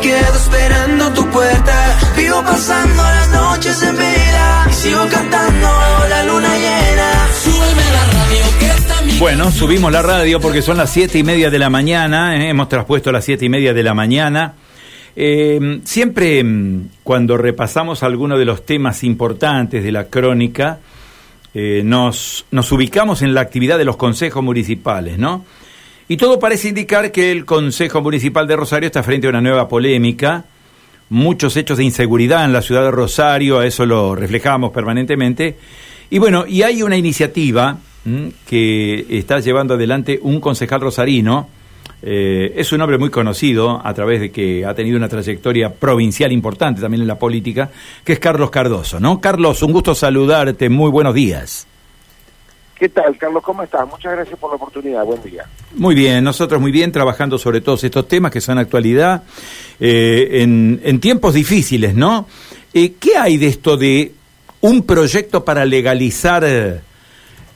[0.00, 1.96] quedo esperando tu puerta.
[2.16, 5.68] Vivo pasando las noches en vela sigo cantando
[6.10, 7.28] la luna llena.
[7.42, 11.22] Súbeme la radio que está mi Bueno, subimos la radio porque son las siete y
[11.22, 14.54] media de la mañana, eh, hemos traspuesto las siete y media de la mañana.
[15.16, 20.80] Eh, siempre mm, cuando repasamos algunos de los temas importantes de la crónica,
[21.54, 25.46] eh, nos ubicamos en la actividad de los consejos municipales, ¿no?
[26.06, 29.68] Y todo parece indicar que el Consejo Municipal de Rosario está frente a una nueva
[29.68, 30.44] polémica,
[31.08, 35.56] muchos hechos de inseguridad en la ciudad de Rosario, a eso lo reflejamos permanentemente.
[36.10, 37.78] Y bueno, y hay una iniciativa
[38.46, 41.48] que está llevando adelante un concejal rosarino,
[42.02, 46.30] eh, es un hombre muy conocido a través de que ha tenido una trayectoria provincial
[46.32, 47.70] importante también en la política,
[48.04, 49.22] que es Carlos Cardoso, ¿no?
[49.22, 51.66] Carlos, un gusto saludarte, muy buenos días.
[52.84, 53.42] ¿Qué tal, Carlos?
[53.42, 53.88] ¿Cómo estás?
[53.88, 55.06] Muchas gracias por la oportunidad.
[55.06, 55.46] Buen día.
[55.74, 59.22] Muy bien, nosotros muy bien, trabajando sobre todos estos temas que son actualidad
[59.80, 62.26] eh, en, en tiempos difíciles, ¿no?
[62.74, 64.12] Eh, ¿Qué hay de esto de
[64.60, 66.82] un proyecto para legalizar eh,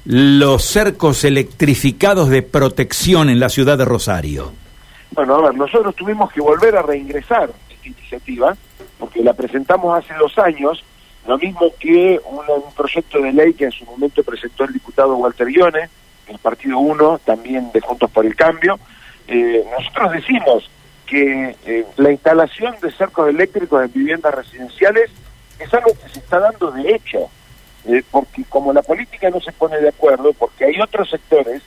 [0.06, 4.52] los cercos electrificados de protección en la ciudad de Rosario?
[5.10, 8.56] Bueno, a ver, nosotros tuvimos que volver a reingresar esta iniciativa
[8.98, 10.82] porque la presentamos hace dos años,
[11.28, 15.46] lo mismo que un, proyecto de ley que en su momento presentó el diputado Walter
[15.46, 15.90] Guione,
[16.26, 18.80] el Partido 1, también de Juntos por el Cambio.
[19.26, 20.70] Eh, nosotros decimos
[21.04, 25.10] que eh, la instalación de cercos eléctricos en viviendas residenciales
[25.58, 27.28] es algo que se está dando de hecho,
[27.84, 31.60] eh, porque como la política no se pone de acuerdo, porque hay otros sectores,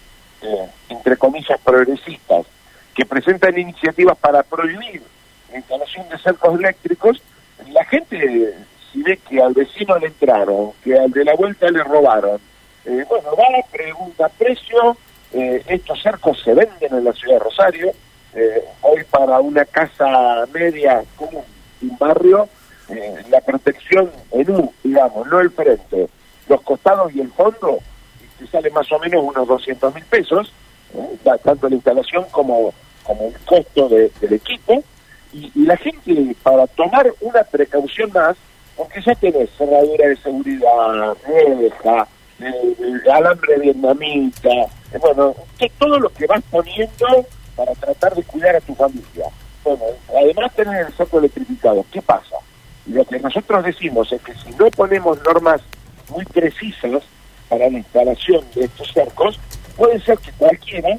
[0.89, 2.47] entre comillas, progresistas,
[2.95, 5.03] que presentan iniciativas para prohibir
[5.51, 7.21] la instalación de cercos eléctricos,
[7.69, 8.55] la gente,
[9.01, 12.39] si ve que al vecino le entraron, que al de la vuelta le robaron,
[12.85, 14.97] eh, bueno, va, pregunta precio,
[15.33, 17.91] eh, estos cercos se venden en la ciudad de Rosario,
[18.33, 21.43] eh, hoy para una casa media común,
[21.81, 22.47] un barrio,
[22.89, 26.07] eh, la protección en U, digamos, no el frente,
[26.47, 27.79] los costados y el fondo,
[28.39, 30.51] te sale más o menos unos 200 mil pesos,
[31.43, 32.73] tanto la instalación como,
[33.03, 34.83] como el costo de- del equipo,
[35.33, 38.35] y, y la gente, para tomar una precaución más,
[38.75, 42.07] porque ya tenés cerradura de seguridad, reja,
[42.39, 42.75] eh,
[43.11, 45.35] alambre vietnamita, eh, bueno,
[45.77, 49.27] todo lo que vas poniendo para tratar de cuidar a tu familia.
[49.63, 52.37] Bueno, además tener el saco electrificado, ¿qué pasa?
[52.87, 55.61] Lo que nosotros decimos es que si no ponemos normas
[56.09, 57.03] muy precisas
[57.47, 59.39] para la instalación de estos cercos,
[59.77, 60.97] puede ser que cualquiera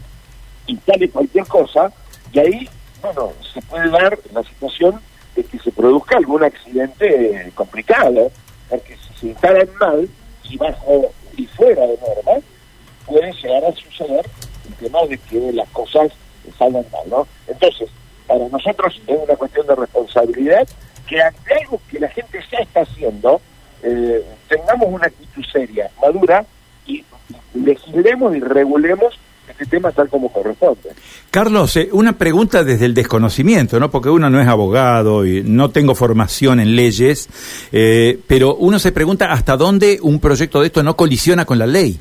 [0.66, 1.93] instale cualquier cosa
[2.33, 2.69] y ahí,
[3.00, 5.00] bueno, se puede dar la situación
[5.34, 8.31] de que se produzca algún accidente complicado,
[8.69, 10.09] porque si se instalan mal
[10.44, 12.44] y bajo y fuera de norma,
[13.06, 14.26] puede llegar a suceder
[14.69, 16.12] el tema de que las cosas
[16.59, 17.26] salgan mal, ¿no?
[17.47, 17.88] Entonces,
[18.26, 20.69] para nosotros es una cuestión de responsabilidad
[21.06, 23.41] que ante algo que la gente ya está haciendo,
[23.82, 26.44] eh, tengamos una actitud seria, madura,
[26.87, 27.04] y
[27.54, 29.19] legislemos y regulemos
[29.52, 30.90] este tema tal como corresponde.
[31.30, 33.90] Carlos, eh, una pregunta desde el desconocimiento, ¿no?
[33.90, 37.28] Porque uno no es abogado y no tengo formación en leyes,
[37.72, 41.66] eh, pero uno se pregunta hasta dónde un proyecto de esto no colisiona con la
[41.66, 41.98] ley.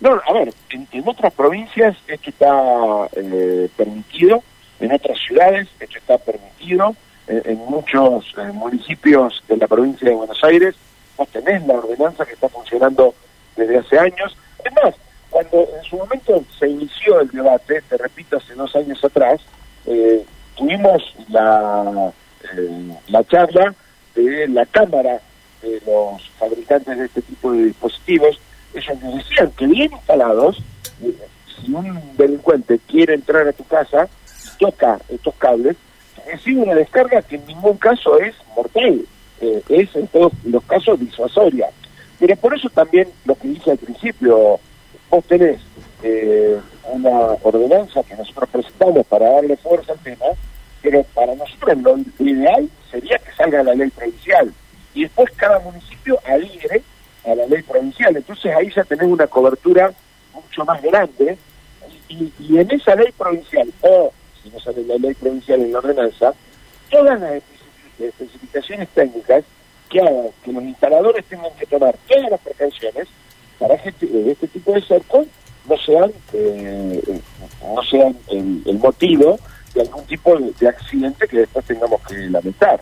[0.00, 4.42] No, a ver, en, en otras provincias esto está eh, permitido,
[4.80, 6.94] en otras ciudades esto está permitido,
[7.28, 10.74] en, en muchos eh, municipios de la provincia de Buenos Aires
[11.16, 13.14] vos tenés la ordenanza que está funcionando
[13.56, 14.36] desde hace años.
[14.64, 14.94] Es más,
[15.34, 19.40] cuando en su momento se inició el debate, te repito, hace dos años atrás,
[19.84, 20.24] eh,
[20.54, 22.12] tuvimos la,
[22.56, 23.74] eh, la charla
[24.14, 25.20] de la Cámara
[25.60, 28.38] de los fabricantes de este tipo de dispositivos,
[28.74, 30.62] ellos nos decían que bien instalados,
[31.02, 31.16] eh,
[31.56, 34.08] si un delincuente quiere entrar a tu casa
[34.60, 35.76] toca estos cables,
[36.30, 39.04] recibe una descarga que en ningún caso es mortal,
[39.40, 41.70] es en todos los casos disuasoria.
[42.20, 44.60] Pero por eso también lo que dije al principio,
[45.22, 45.60] tenés
[46.02, 46.58] eh,
[46.92, 50.26] una ordenanza que nosotros presentamos para darle fuerza al tema,
[50.82, 54.52] pero para nosotros lo ideal sería que salga la ley provincial
[54.94, 56.82] y después cada municipio adhiere
[57.24, 58.16] a la ley provincial.
[58.16, 59.92] Entonces ahí ya tenés una cobertura
[60.32, 61.38] mucho más grande
[62.08, 64.12] y, en esa ley provincial, o
[64.42, 66.34] si no sale la ley provincial en la ordenanza,
[66.90, 69.44] todas las especific- especificaciones técnicas
[69.88, 73.08] que hagan que los instaladores tengan que tomar todas las precauciones
[73.58, 74.82] para este, este tipo de
[76.46, 77.20] eh,
[77.62, 79.38] no sean el, el motivo
[79.74, 82.80] de algún tipo de, de accidente que después tengamos que lamentar.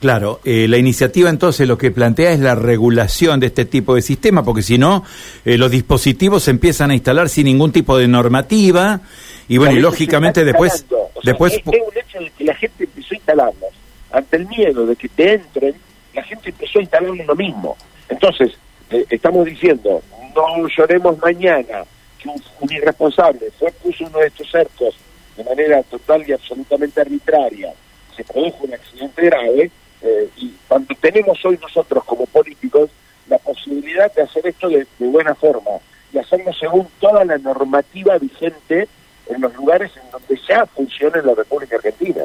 [0.00, 4.02] Claro, eh, la iniciativa entonces lo que plantea es la regulación de este tipo de
[4.02, 5.04] sistema, porque si no,
[5.44, 9.00] eh, los dispositivos se empiezan a instalar sin ningún tipo de normativa
[9.48, 11.54] y bueno, y lógicamente después o sea, Después...
[11.54, 13.70] Es, un hecho de que la gente empezó a instalarlas.
[14.12, 15.74] Ante el miedo de que te entren,
[16.14, 17.76] la gente empezó a instalarlo lo mismo.
[18.08, 18.52] Entonces,
[18.90, 20.00] eh, estamos diciendo,
[20.34, 21.84] no lloremos mañana
[22.18, 24.94] que un, irresponsable fue puso uno de estos cercos
[25.36, 27.72] de manera total y absolutamente arbitraria,
[28.16, 29.70] se produjo un accidente grave,
[30.02, 32.90] eh, y cuando tenemos hoy nosotros como políticos
[33.28, 35.70] la posibilidad de hacer esto de, buena forma
[36.12, 38.88] y hacerlo según toda la normativa vigente
[39.28, 42.22] en los lugares en donde ya funciona en la República Argentina.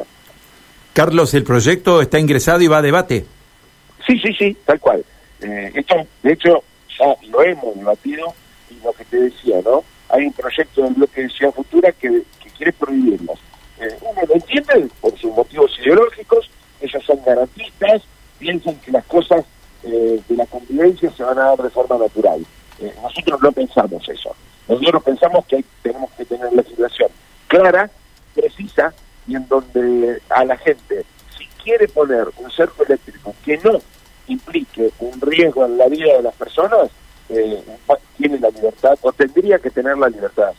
[0.92, 3.26] Carlos, el proyecto está ingresado y va a debate.
[4.06, 5.04] Sí, sí, sí, tal cual.
[5.40, 6.62] Eh, esto, de hecho,
[6.98, 8.32] ya lo hemos debatido
[8.82, 9.84] lo que te decía, ¿no?
[10.08, 12.22] Hay un proyecto del bloque de Ciudad Futura que,
[12.56, 13.40] quiere prohibirlos.
[13.80, 16.48] Eh, uno lo entiende por sus motivos ideológicos,
[16.80, 18.02] ellos son garantistas,
[18.38, 19.44] piensan que las cosas
[19.82, 22.46] eh, de la convivencia se van a dar de forma natural.
[22.78, 24.36] Eh, nosotros no pensamos eso.
[24.68, 27.08] Nosotros pensamos que tenemos que tener legislación
[27.48, 27.90] clara,
[28.34, 28.94] precisa
[29.26, 31.04] y en donde a la gente,
[31.36, 33.80] si quiere poner un cerco eléctrico que no
[34.28, 36.90] implique un riesgo en la vida de las personas,
[37.28, 37.62] eh,
[38.54, 40.52] libertad o tendría que tener la libertad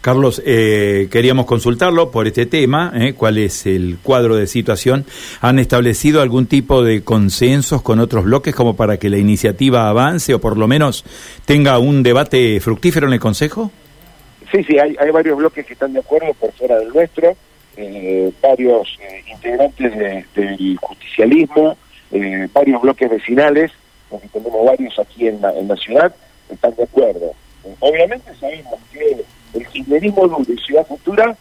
[0.00, 5.04] Carlos, eh, queríamos consultarlo por este tema, eh, cuál es el cuadro de situación.
[5.40, 10.32] ¿Han establecido algún tipo de consensos con otros bloques como para que la iniciativa avance
[10.34, 11.04] o por lo menos
[11.44, 13.72] tenga un debate fructífero en el Consejo?
[14.52, 17.36] Sí, sí, hay, varios bloques que están de acuerdo por fuera del nuestro,
[17.76, 18.96] eh, varios
[19.30, 21.76] integrantes del justicialismo,
[22.54, 23.72] varios bloques vecinales,
[24.08, 26.14] porque tenemos varios aquí en la, en la ciudad,
[26.54, 27.32] están de acuerdo.
[27.80, 29.24] obviamente sabemos que
[29.54, 31.36] el kirchnerismo duro y Ciudad Futura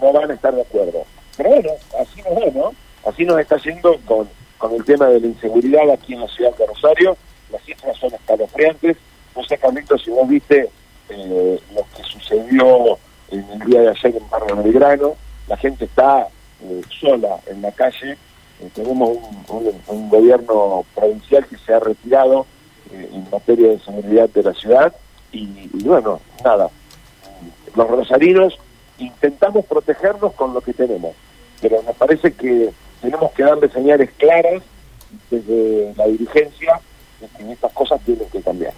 [0.00, 1.04] no van a estar de acuerdo.
[1.36, 1.70] Pero bueno,
[2.00, 2.72] así nos va, ¿no?
[3.04, 4.28] Así nos está yendo con,
[4.58, 7.16] con el tema de la inseguridad aquí en la ciudad de Rosario.
[7.50, 8.96] Las cifras son escalofriantes.
[9.34, 9.58] No sé,
[10.04, 10.68] si vos viste
[11.08, 12.98] eh, lo que sucedió
[13.30, 15.14] en el día de ayer en Barrio Belgrano.
[15.46, 16.28] La gente está
[16.62, 18.12] eh, sola en la calle.
[18.12, 19.16] Eh, tenemos
[19.48, 22.46] un, gobierno provincial que se ha retirado
[22.92, 24.94] en materia de seguridad de la ciudad.
[25.32, 26.70] y bueno, nada,
[27.74, 28.58] los rosarinos
[28.98, 31.14] intentamos protegernos con lo que tenemos,
[31.60, 32.70] pero nos parece que
[33.00, 34.62] tenemos que darle señales claras
[35.30, 36.80] desde la dirigencia
[37.20, 38.72] de que estas cosas tienen que cambiar.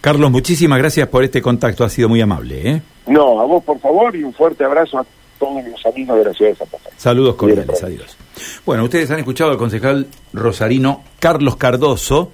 [0.00, 2.70] Carlos, muchísimas gracias por este contacto, ha sido muy amable.
[2.70, 2.82] ¿eh?
[3.06, 5.06] No, a vos por favor y un fuerte abrazo a
[5.38, 6.90] todos los amigos de la ciudad de Santa Fe.
[6.96, 8.16] Saludos cordiales, adiós.
[8.64, 12.32] Bueno, ustedes han escuchado al concejal rosarino Carlos Cardoso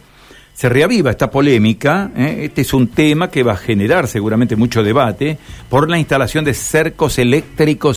[0.55, 2.11] se reaviva esta polémica.
[2.17, 2.45] ¿eh?
[2.45, 5.37] Este es un tema que va a generar seguramente mucho debate
[5.69, 7.93] por la instalación de cercos eléctricos